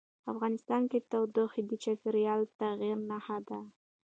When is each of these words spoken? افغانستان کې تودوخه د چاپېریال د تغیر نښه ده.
افغانستان 0.31 0.81
کې 0.91 0.99
تودوخه 1.11 1.61
د 1.67 1.71
چاپېریال 1.83 2.41
د 2.45 2.51
تغیر 2.59 2.97
نښه 3.09 3.37
ده. 3.47 3.59